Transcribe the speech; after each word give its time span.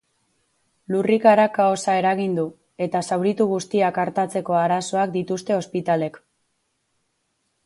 Lurrikarak 0.93 1.51
kaosa 1.57 1.97
eragin 1.99 2.33
du 2.39 2.45
eta 2.87 3.03
zauritu 3.17 3.47
guztiak 3.53 4.01
artatzeko 4.07 4.59
arazoak 4.63 5.15
dituzte 5.19 5.57
ospitalek. 5.61 6.19